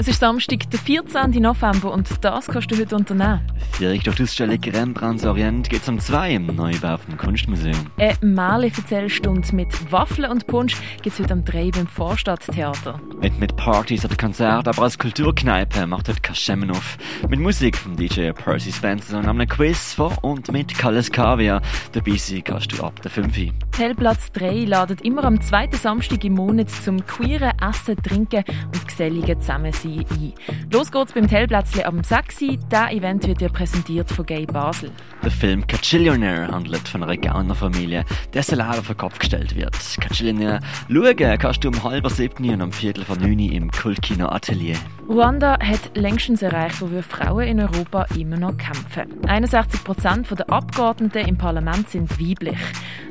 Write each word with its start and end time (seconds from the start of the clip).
Es 0.00 0.06
ist 0.06 0.20
Samstag, 0.20 0.70
der 0.70 0.78
14. 0.78 1.42
November 1.42 1.92
und 1.92 2.08
das 2.24 2.46
kannst 2.46 2.70
du 2.70 2.78
heute 2.78 2.94
unternehmen. 2.94 3.40
Direkt 3.80 4.06
durch 4.06 4.14
die 4.14 4.22
Ausstellung 4.22 4.60
Rembrandts 4.60 5.26
Orient 5.26 5.68
geht 5.68 5.82
es 5.82 5.88
um 5.88 5.98
zwei 5.98 6.34
im 6.34 6.46
Neubau 6.46 6.96
vom 6.98 7.16
Kunstmuseum. 7.16 7.74
Eine 7.96 8.16
Malerzählstunde 8.22 9.56
mit 9.56 9.90
Waffeln 9.90 10.30
und 10.30 10.46
Punsch 10.46 10.76
gibt 11.02 11.14
es 11.14 11.18
heute 11.18 11.32
am 11.32 11.44
3 11.44 11.72
beim 11.72 11.88
Vorstadttheater. 11.88 13.00
Nicht 13.20 13.40
mit 13.40 13.56
Partys 13.56 14.04
oder 14.04 14.14
Konzerten, 14.14 14.68
aber 14.68 14.82
als 14.82 14.98
Kulturkneipe 14.98 15.84
macht 15.88 16.08
heute 16.08 16.20
Kaschemen 16.20 16.70
auf. 16.70 16.96
Mit 17.28 17.40
Musik 17.40 17.76
vom 17.76 17.96
DJ 17.96 18.30
Percy 18.30 18.70
Spencer 18.70 19.18
und 19.18 19.26
einem 19.26 19.48
Quiz 19.48 19.94
von 19.94 20.12
und 20.22 20.52
mit 20.52 20.78
Kalles 20.78 21.10
Kaviar. 21.10 21.60
Dabei 21.90 22.16
sein 22.16 22.44
kannst 22.44 22.72
du 22.72 22.84
ab 22.84 23.02
der 23.02 23.10
5. 23.10 23.36
Hellplatz 23.76 24.30
3 24.32 24.64
ladet 24.64 25.00
immer 25.02 25.24
am 25.24 25.40
zweiten 25.40 25.76
Samstag 25.76 26.24
im 26.24 26.34
Monat 26.34 26.70
zum 26.70 27.04
queeren 27.04 27.52
Essen, 27.60 27.96
Trinken 28.00 28.44
und 28.72 28.86
geselligen 28.86 29.40
Zusammensein 29.40 29.87
ein. 29.88 30.32
Los 30.70 30.92
geht's 30.92 31.12
beim 31.12 31.28
Tellplätzchen 31.28 31.84
am 31.84 32.02
6. 32.02 32.38
Dieser 32.38 32.92
Event 32.92 33.26
wird 33.26 33.40
dir 33.40 33.48
präsentiert 33.48 34.10
von 34.10 34.26
Gay 34.26 34.46
Basel. 34.46 34.90
Der 35.22 35.30
Film 35.30 35.66
Cachillionaire 35.66 36.48
handelt 36.48 36.86
von 36.86 37.02
einer 37.02 37.16
Gaunerfamilie, 37.16 38.04
dessen 38.34 38.58
Leben 38.58 38.70
auf 38.70 38.86
den 38.86 38.96
Kopf 38.96 39.18
gestellt 39.18 39.56
wird. 39.56 39.72
Cachillionaire 40.00 40.60
schauen 40.88 41.38
kannst 41.38 41.64
du 41.64 41.68
um 41.68 41.82
halb 41.82 42.08
sieben 42.10 42.50
und 42.50 42.62
um 42.62 42.72
viertel 42.72 43.04
vor 43.04 43.16
neun 43.16 43.38
im 43.38 43.70
Kultkino 43.70 44.28
Atelier. 44.28 44.76
Ruanda 45.08 45.58
hat 45.60 45.96
längstens 45.96 46.42
erreicht, 46.42 46.80
wofür 46.80 47.02
Frauen 47.02 47.48
in 47.48 47.60
Europa 47.60 48.06
immer 48.16 48.36
noch 48.36 48.56
kämpfen. 48.56 49.24
61 49.26 49.84
Prozent 49.84 50.28
der 50.30 50.50
Abgeordneten 50.50 51.26
im 51.26 51.38
Parlament 51.38 51.88
sind 51.88 52.10
weiblich. 52.20 52.58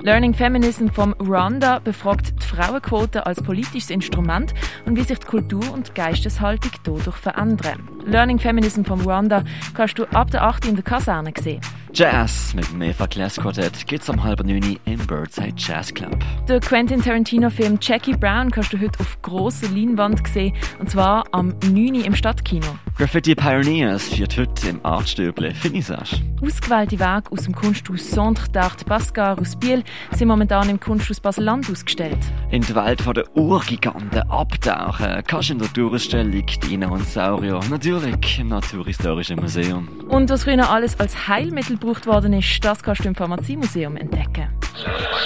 Learning 0.04 0.34
Feminism 0.34 0.88
vom 0.90 1.14
Ruanda 1.14 1.80
befragt 1.80 2.34
die 2.40 2.46
Frauenquote 2.46 3.26
als 3.26 3.42
politisches 3.42 3.90
Instrument 3.90 4.54
und 4.86 4.96
wie 4.96 5.04
sich 5.04 5.20
die 5.20 5.26
Kultur 5.26 5.64
und 5.74 5.96
Geisteshaltung 5.96 6.72
dadurch 6.84 7.18
verändern. 7.18 7.90
Learning 8.06 8.40
Feminism 8.40 8.84
vom 8.84 9.02
Ruanda 9.02 9.44
kannst 9.74 9.98
du 9.98 10.06
ab 10.06 10.32
der 10.32 10.44
8. 10.44 10.66
in 10.66 10.76
der 10.76 10.84
Kaserne 10.84 11.34
sehen. 11.38 11.62
Jazz 11.98 12.54
mit 12.54 12.72
dem 12.72 12.80
Eva 12.84 13.08
Class 13.08 13.38
Quartett 13.38 13.88
geht's 13.88 14.08
am 14.08 14.24
halben 14.24 14.48
neun 14.48 14.78
im 14.86 15.00
Birdside 15.08 15.56
Jazz 15.58 15.92
Club. 15.92 16.16
Der 16.48 16.60
Quentin 16.60 17.02
Tarantino-Film 17.02 17.80
Jackie 17.82 18.16
Brown 18.16 18.52
kannst 18.52 18.72
du 18.72 18.80
heute 18.80 19.00
auf 19.00 19.20
grosser 19.24 19.68
Leinwand 19.70 20.28
sehen, 20.28 20.54
und 20.78 20.92
zwar 20.92 21.24
am 21.32 21.56
9. 21.66 21.96
im 21.96 22.14
Stadtkino. 22.14 22.68
Graffiti 23.00 23.34
Pioneers 23.34 24.10
führt 24.10 24.38
heute 24.38 24.70
im 24.70 24.86
Artstöble 24.86 25.56
Finissage. 25.56 26.22
Ausgewählte 26.40 27.00
Werke 27.00 27.32
aus 27.32 27.46
dem 27.46 27.56
Kunsthaus 27.56 28.12
Centre 28.12 28.46
d'Art 28.52 28.86
Pascal 28.86 29.40
aus 29.40 29.56
Biel 29.56 29.84
sind 30.12 30.28
momentan 30.28 30.70
im 30.70 30.80
Kunsthaus 30.80 31.20
Basel-Land 31.20 31.68
ausgestellt. 31.72 32.20
In 32.52 32.62
die 32.62 32.76
Welt 32.76 33.04
der 33.16 33.36
Urgiganten 33.36 34.22
abtauchen 34.30 35.24
kannst 35.26 35.50
du 35.50 35.54
in 35.54 35.60
der 35.60 35.74
Tourausstellung 35.74 36.46
Dino 36.64 36.94
und 36.94 37.08
Saurier 37.08 37.60
natürlich 37.72 38.40
im 38.40 38.50
Naturhistorischen 38.50 39.40
Museum. 39.40 39.88
Und 40.10 40.30
was 40.30 40.44
früher 40.44 40.70
alles 40.70 41.00
als 41.00 41.28
Heilmittel 41.28 41.78
gebraucht 41.88 42.06
worden 42.06 42.34
ist, 42.34 42.64
das 42.64 42.84
kannst 42.84 43.04
du 43.04 43.08
im 43.08 43.16
Pharmaziemuseum 43.16 43.96
entdecken. 43.96 44.50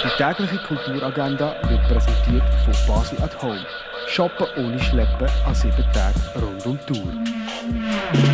Die 0.04 0.22
tägliche 0.22 0.58
Kulturagenda 0.58 1.56
wird 1.68 1.82
präsentiert 1.88 2.42
von 2.64 2.74
Basel 2.86 3.20
at 3.20 3.42
Home. 3.42 3.66
Shoppen 4.08 4.46
ohne 4.56 4.78
Schleppen 4.78 5.28
an 5.44 5.54
sieben 5.54 5.84
Tagen 5.92 6.20
rund 6.40 6.66
um 6.66 6.78
die 6.78 6.92
Tour. 6.92 8.31